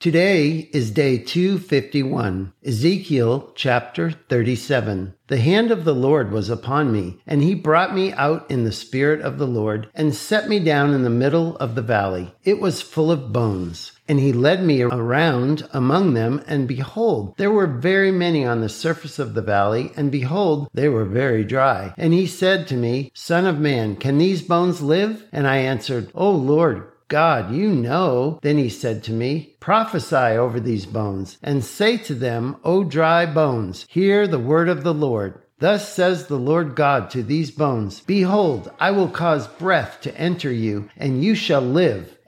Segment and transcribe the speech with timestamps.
[0.00, 5.12] Today is day 251, Ezekiel chapter 37.
[5.26, 8.72] The hand of the Lord was upon me, and he brought me out in the
[8.72, 12.34] spirit of the Lord, and set me down in the middle of the valley.
[12.44, 13.92] It was full of bones.
[14.08, 18.70] And he led me around among them, and behold, there were very many on the
[18.70, 21.92] surface of the valley, and behold, they were very dry.
[21.98, 25.26] And he said to me, Son of man, can these bones live?
[25.30, 28.38] And I answered, O Lord, God, you know.
[28.40, 33.26] Then he said to me, Prophesy over these bones, and say to them, O dry
[33.26, 35.42] bones, hear the word of the Lord.
[35.58, 40.50] Thus says the Lord God to these bones Behold, I will cause breath to enter
[40.50, 42.16] you, and you shall live.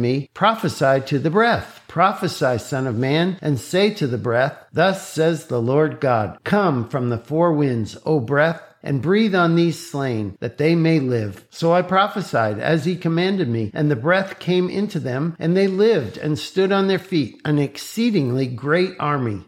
[0.00, 1.82] me, Prophesy to the breath.
[1.88, 6.88] Prophesy, Son of Man, and say to the breath, Thus says the Lord God, Come
[6.88, 11.44] from the four winds, O breath, and breathe on these slain, that they may live.
[11.50, 15.66] So I prophesied as he commanded me, and the breath came into them, and they
[15.66, 19.42] lived and stood on their feet, an exceedingly great army.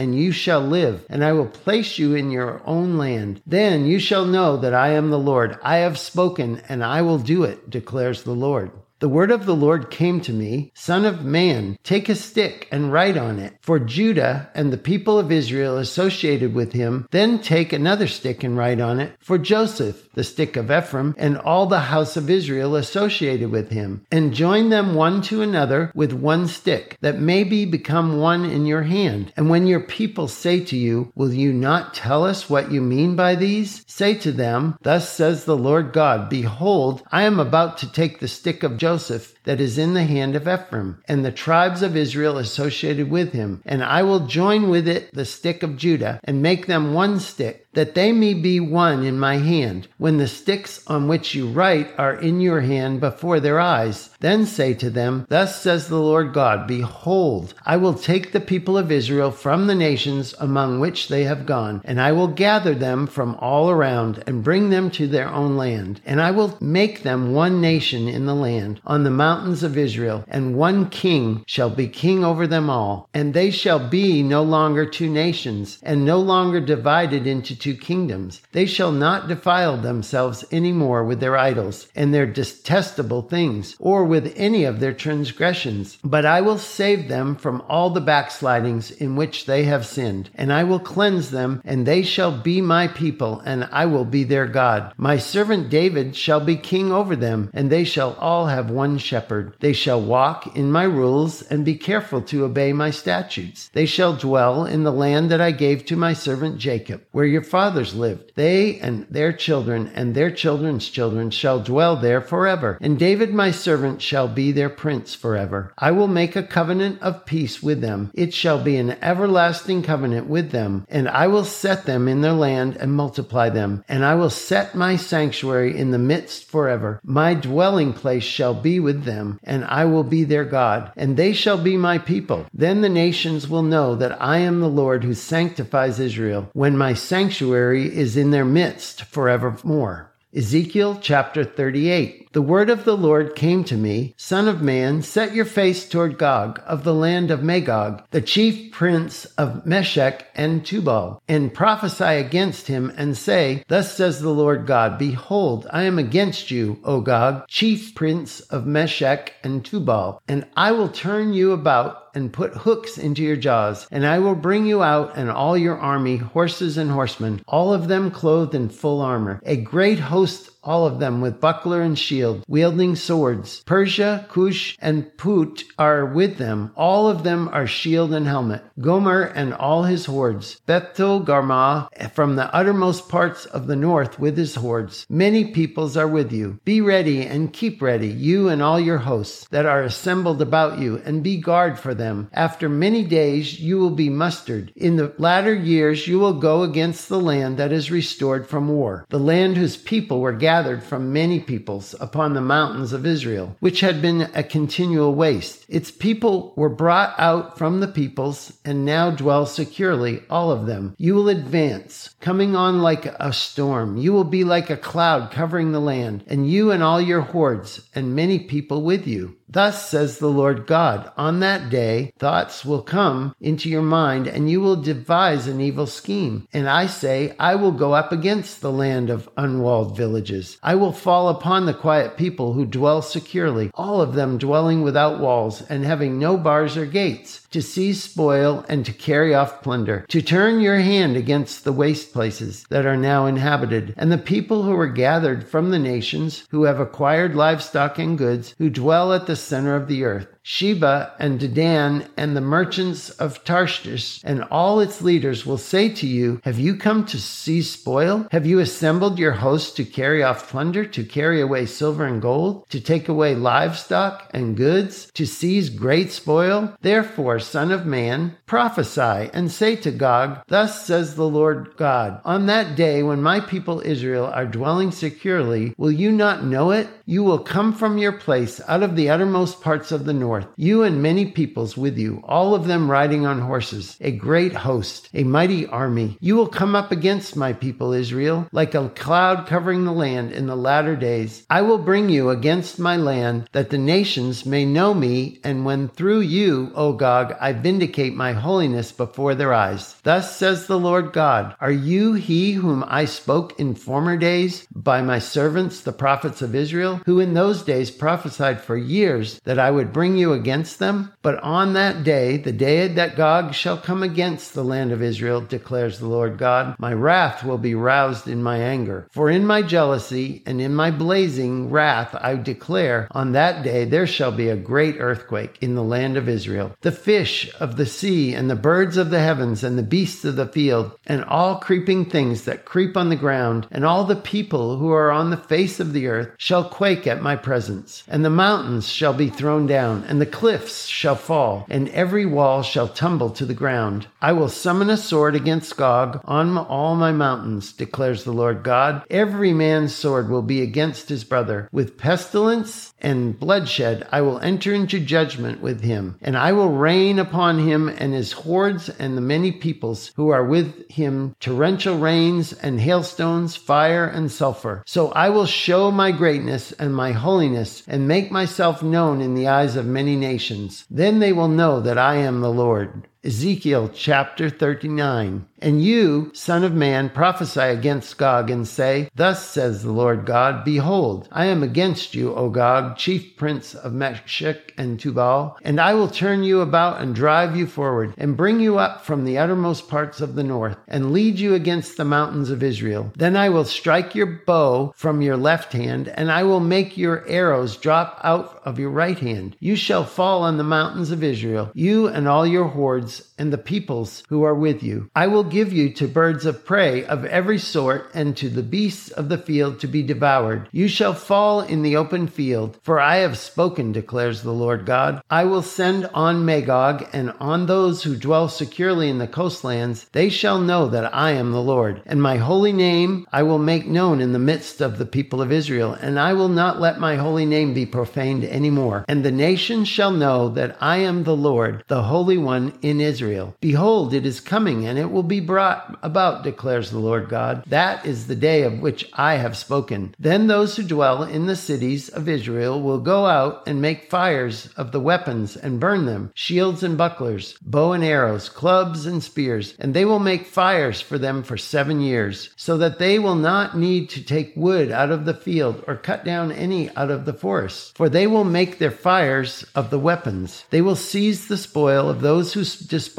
[0.00, 3.42] and you shall live, and I will place you in your own land.
[3.46, 5.58] Then you shall know that I am the Lord.
[5.62, 8.70] I have spoken, and I will do it, declares the Lord.
[9.00, 12.92] The word of the Lord came to me, Son of man, take a stick and
[12.92, 17.08] write on it for Judah and the people of Israel associated with him.
[17.10, 21.38] Then take another stick and write on it for Joseph, the stick of Ephraim, and
[21.38, 24.04] all the house of Israel associated with him.
[24.12, 28.66] And join them one to another with one stick, that may be become one in
[28.66, 29.32] your hand.
[29.34, 33.16] And when your people say to you, Will you not tell us what you mean
[33.16, 33.82] by these?
[33.86, 38.28] Say to them, Thus says the Lord God, Behold, I am about to take the
[38.28, 41.96] stick of Joseph Joseph that is in the hand of Ephraim, and the tribes of
[41.96, 43.62] Israel associated with him.
[43.64, 47.66] And I will join with it the stick of Judah, and make them one stick,
[47.72, 49.86] that they may be one in my hand.
[49.96, 54.44] When the sticks on which you write are in your hand before their eyes, then
[54.44, 58.90] say to them, Thus says the Lord God, Behold, I will take the people of
[58.90, 63.36] Israel from the nations among which they have gone, and I will gather them from
[63.36, 66.00] all around, and bring them to their own land.
[66.04, 70.24] And I will make them one nation in the land, on the mountains of Israel,
[70.26, 73.08] and one king shall be king over them all.
[73.14, 78.42] And they shall be no longer two nations, and no longer divided into two kingdoms.
[78.50, 84.04] They shall not defile themselves any more with their idols and their detestable things, or
[84.04, 85.98] with any of their transgressions.
[86.02, 90.52] But I will save them from all the backslidings in which they have sinned, and
[90.52, 94.48] I will cleanse them, and they shall be my people, and I will be their
[94.48, 94.92] God.
[94.96, 99.19] My servant David shall be king over them, and they shall all have one shepherd.
[99.60, 103.70] They shall walk in my rules and be careful to obey my statutes.
[103.72, 107.42] They shall dwell in the land that I gave to my servant Jacob, where your
[107.42, 108.32] fathers lived.
[108.34, 112.78] They and their children and their children's children shall dwell there forever.
[112.80, 115.72] And David my servant shall be their prince forever.
[115.78, 118.10] I will make a covenant of peace with them.
[118.14, 122.32] It shall be an everlasting covenant with them, and I will set them in their
[122.32, 123.84] land and multiply them.
[123.88, 127.00] And I will set my sanctuary in the midst forever.
[127.04, 131.32] My dwelling place shall be with them, and I will be their God, and they
[131.32, 132.46] shall be my people.
[132.52, 136.94] Then the nations will know that I am the Lord who sanctifies Israel, when my
[136.94, 140.09] sanctuary is in their midst forevermore.
[140.32, 142.32] Ezekiel chapter 38.
[142.32, 146.18] The word of the Lord came to me, Son of man, set your face toward
[146.18, 152.04] Gog of the land of Magog, the chief prince of Meshech and Tubal, and prophesy
[152.04, 157.00] against him and say, Thus says the Lord God, Behold, I am against you, O
[157.00, 162.54] Gog, chief prince of Meshech and Tubal, and I will turn you about and put
[162.54, 166.76] hooks into your jaws, and I will bring you out and all your army, horses
[166.76, 171.20] and horsemen, all of them clothed in full armor, a great host all of them
[171.20, 173.62] with buckler and shield, wielding swords.
[173.64, 176.72] Persia, Cush, and Put are with them.
[176.76, 178.62] All of them are shield and helmet.
[178.78, 180.60] Gomer and all his hordes.
[180.66, 185.06] Beth-togarmah from the uttermost parts of the north with his hordes.
[185.08, 186.60] Many peoples are with you.
[186.64, 191.00] Be ready and keep ready, you and all your hosts that are assembled about you,
[191.04, 192.28] and be guard for them.
[192.32, 194.72] After many days you will be mustered.
[194.76, 199.06] In the latter years you will go against the land that is restored from war,
[199.08, 203.56] the land whose people were gathered gathered from many peoples upon the mountains of Israel,
[203.60, 205.64] which had been a continual waste.
[205.68, 210.92] Its people were brought out from the peoples and now dwell securely, all of them.
[210.98, 213.96] You will advance, coming on like a storm.
[213.96, 217.88] You will be like a cloud covering the land, and you and all your hordes,
[217.94, 219.36] and many people with you.
[219.52, 224.48] Thus says the Lord God, on that day thoughts will come into your mind and
[224.48, 226.46] you will devise an evil scheme.
[226.52, 230.56] And I say, I will go up against the land of unwalled villages.
[230.62, 235.18] I will fall upon the quiet people who dwell securely, all of them dwelling without
[235.18, 240.06] walls and having no bars or gates to seize spoil and to carry off plunder,
[240.08, 244.62] to turn your hand against the waste places that are now inhabited, and the people
[244.62, 249.26] who are gathered from the nations, who have acquired livestock and goods, who dwell at
[249.26, 250.28] the center of the earth.
[250.52, 256.08] Sheba and Dedan and the merchants of Tarshish and all its leaders will say to
[256.08, 258.26] you, Have you come to seize spoil?
[258.32, 262.68] Have you assembled your host to carry off plunder, to carry away silver and gold,
[262.70, 266.76] to take away livestock and goods, to seize great spoil?
[266.80, 272.46] Therefore, Son of Man, prophesy and say to Gog, Thus says the Lord God, On
[272.46, 276.88] that day when my people Israel are dwelling securely, will you not know it?
[277.06, 280.54] You will come from your place out of the uttermost parts of the north north,
[280.56, 285.08] you and many peoples with you, all of them riding on horses, a great host,
[285.14, 286.16] a mighty army.
[286.20, 290.46] You will come up against my people Israel, like a cloud covering the land in
[290.46, 291.44] the latter days.
[291.50, 295.88] I will bring you against my land, that the nations may know me, and when
[295.88, 299.96] through you, O Gog, I vindicate my holiness before their eyes.
[300.02, 305.02] Thus says the Lord God, Are you he whom I spoke in former days by
[305.02, 309.70] my servants, the prophets of Israel, who in those days prophesied for years that I
[309.70, 311.12] would bring you against them?
[311.22, 315.40] But on that day, the day that Gog shall come against the land of Israel,
[315.40, 319.08] declares the Lord God, my wrath will be roused in my anger.
[319.10, 324.06] For in my jealousy and in my blazing wrath I declare, on that day there
[324.06, 326.76] shall be a great earthquake in the land of Israel.
[326.82, 330.36] The fish of the sea and the birds of the heavens and the beasts of
[330.36, 334.76] the field and all creeping things that creep on the ground and all the people
[334.76, 338.04] who are on the face of the earth shall quake at my presence.
[338.08, 342.62] And the mountains shall be thrown down and the cliffs shall fall, and every wall
[342.62, 344.08] shall tumble to the ground.
[344.20, 349.04] I will summon a sword against Gog on all my mountains, declares the Lord God.
[349.08, 351.68] Every man's sword will be against his brother.
[351.70, 357.20] With pestilence and bloodshed I will enter into judgment with him, and I will rain
[357.20, 362.52] upon him and his hordes and the many peoples who are with him torrential rains
[362.52, 364.82] and hailstones, fire and sulfur.
[364.86, 369.46] So I will show my greatness and my holiness and make myself known in the
[369.46, 370.86] eyes of many many nations.
[370.88, 373.06] Then they will know that I am the Lord.
[373.22, 375.44] Ezekiel chapter 39.
[375.62, 380.64] And you, son of man, prophesy against Gog and say, Thus says the Lord God,
[380.64, 385.92] Behold, I am against you, O Gog, chief prince of Meshech and Tubal, and I
[385.92, 389.90] will turn you about and drive you forward, and bring you up from the uttermost
[389.90, 393.12] parts of the north, and lead you against the mountains of Israel.
[393.14, 397.28] Then I will strike your bow from your left hand, and I will make your
[397.28, 399.56] arrows drop out of your right hand.
[399.60, 403.50] You shall fall on the mountains of Israel, you and all your hordes towards and
[403.50, 405.10] the peoples who are with you.
[405.16, 409.10] I will give you to birds of prey of every sort and to the beasts
[409.10, 410.68] of the field to be devoured.
[410.72, 415.22] You shall fall in the open field, for I have spoken, declares the Lord God.
[415.30, 420.04] I will send on Magog and on those who dwell securely in the coastlands.
[420.12, 423.86] They shall know that I am the Lord, and my holy name I will make
[423.86, 427.16] known in the midst of the people of Israel, and I will not let my
[427.16, 429.06] holy name be profaned any more.
[429.08, 433.29] And the nations shall know that I am the Lord, the Holy One in Israel
[433.30, 433.54] Israel.
[433.60, 437.62] Behold, it is coming, and it will be brought about, declares the Lord God.
[437.66, 440.14] That is the day of which I have spoken.
[440.18, 444.68] Then those who dwell in the cities of Israel will go out and make fires
[444.76, 449.74] of the weapons and burn them, shields and bucklers, bow and arrows, clubs and spears,
[449.78, 453.76] and they will make fires for them for seven years, so that they will not
[453.76, 457.32] need to take wood out of the field or cut down any out of the
[457.32, 457.96] forest.
[457.96, 460.64] For they will make their fires of the weapons.
[460.70, 462.64] They will seize the spoil of those who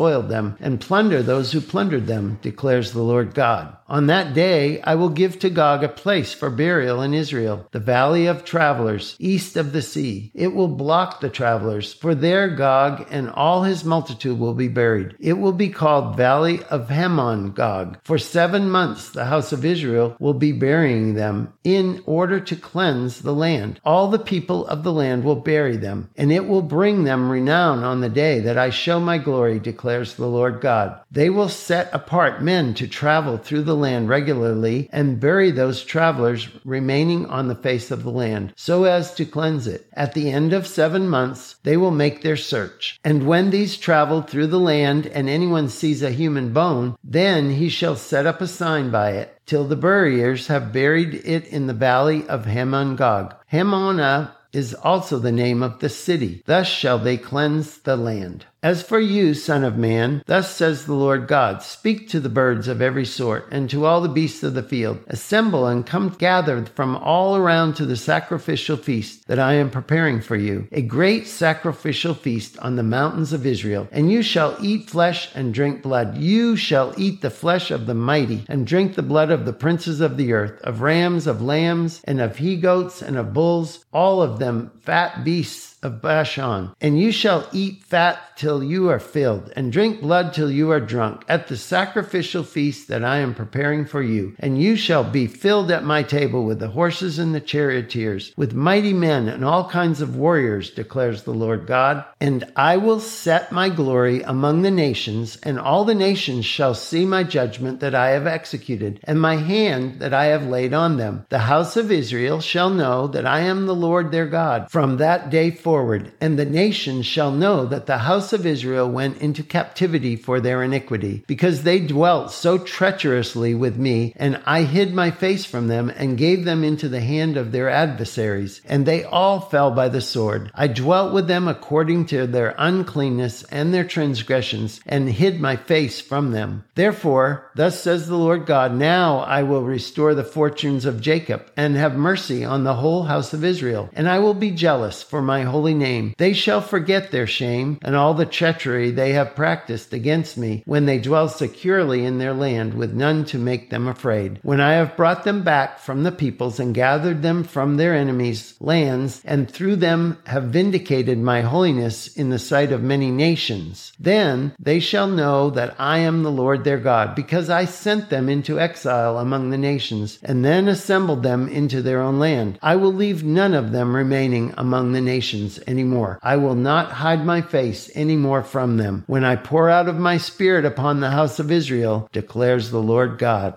[0.01, 3.77] despoiled them and plunder those who plundered them, declares the Lord God.
[3.87, 7.79] On that day I will give to Gog a place for burial in Israel, the
[7.79, 10.31] valley of travelers, east of the sea.
[10.33, 15.17] It will block the travelers, for there Gog and all his multitude will be buried.
[15.19, 17.99] It will be called Valley of Hamon Gog.
[18.05, 23.21] For seven months the house of Israel will be burying them in order to cleanse
[23.21, 23.81] the land.
[23.83, 27.83] All the people of the land will bury them, and it will bring them renown
[27.83, 30.99] on the day that I show my glory, declares the Lord God.
[31.11, 36.47] They will set apart men to travel through the land regularly and bury those travelers
[36.63, 39.87] remaining on the face of the land, so as to cleanse it.
[39.93, 42.99] At the end of seven months, they will make their search.
[43.03, 47.69] And when these travel through the land and anyone sees a human bone, then he
[47.69, 51.73] shall set up a sign by it till the buriers have buried it in the
[51.73, 53.35] valley of Hamon Gog.
[53.51, 56.43] Hamonah is also the name of the city.
[56.45, 58.45] Thus shall they cleanse the land.
[58.63, 62.67] As for you, Son of Man, thus says the Lord God Speak to the birds
[62.67, 64.99] of every sort, and to all the beasts of the field.
[65.07, 70.21] Assemble and come gather from all around to the sacrificial feast that I am preparing
[70.21, 73.87] for you, a great sacrificial feast on the mountains of Israel.
[73.91, 76.17] And you shall eat flesh and drink blood.
[76.17, 80.01] You shall eat the flesh of the mighty, and drink the blood of the princes
[80.01, 84.21] of the earth, of rams, of lambs, and of he goats, and of bulls, all
[84.21, 89.51] of them fat beasts of Bashan, and you shall eat fat till you are filled,
[89.55, 93.85] and drink blood till you are drunk, at the sacrificial feast that I am preparing
[93.85, 94.35] for you.
[94.39, 98.53] And you shall be filled at my table with the horses and the charioteers, with
[98.53, 102.05] mighty men and all kinds of warriors, declares the Lord God.
[102.19, 107.05] And I will set my glory among the nations, and all the nations shall see
[107.05, 111.25] my judgment that I have executed, and my hand that I have laid on them.
[111.29, 115.29] The house of Israel shall know that I am the Lord their God from that
[115.31, 119.41] day forth forward, and the nations shall know that the house of Israel went into
[119.41, 125.11] captivity for their iniquity, because they dwelt so treacherously with me, and I hid my
[125.11, 129.39] face from them and gave them into the hand of their adversaries, and they all
[129.39, 130.51] fell by the sword.
[130.53, 136.01] I dwelt with them according to their uncleanness and their transgressions, and hid my face
[136.01, 136.65] from them.
[136.75, 141.77] Therefore, thus says the Lord God, now I will restore the fortunes of Jacob, and
[141.77, 145.43] have mercy on the whole house of Israel, and I will be jealous for my
[145.43, 146.11] holy holy name.
[146.17, 150.87] They shall forget their shame and all the treachery they have practiced against me when
[150.87, 154.39] they dwell securely in their land with none to make them afraid.
[154.41, 158.55] When I have brought them back from the peoples and gathered them from their enemies'
[158.59, 164.55] lands and through them have vindicated my holiness in the sight of many nations, then
[164.57, 168.59] they shall know that I am the Lord their God because I sent them into
[168.59, 172.57] exile among the nations and then assembled them into their own land.
[172.63, 176.19] I will leave none of them remaining among the nations anymore.
[176.21, 180.17] I will not hide my face anymore from them when I pour out of my
[180.17, 183.55] spirit upon the house of Israel, declares the Lord God.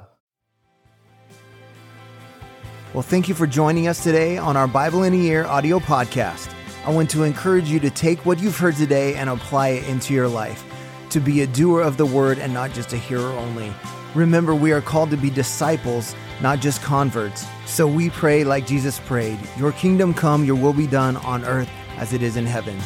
[2.95, 6.49] Well, thank you for joining us today on our Bible in a Year audio podcast.
[6.87, 10.15] I want to encourage you to take what you've heard today and apply it into
[10.15, 10.63] your life,
[11.11, 13.73] to be a doer of the word and not just a hearer only.
[14.15, 17.45] Remember, we are called to be disciples, not just converts.
[17.67, 21.71] So we pray like Jesus prayed Your kingdom come, your will be done on earth
[21.99, 22.79] as it is in heaven.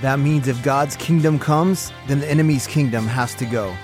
[0.00, 3.74] That means if God's kingdom comes, then the enemy's kingdom has to go.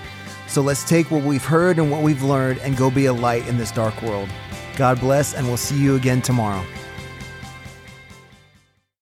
[0.47, 3.47] So let's take what we've heard and what we've learned and go be a light
[3.47, 4.29] in this dark world.
[4.75, 6.65] God bless, and we'll see you again tomorrow.